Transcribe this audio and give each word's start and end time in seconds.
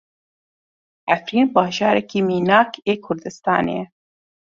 Efrîn 1.13 1.47
bajarekî 1.55 2.19
mînak 2.29 2.71
ê 2.91 2.93
Kurdistanê 3.05 3.73
ye. 3.79 3.85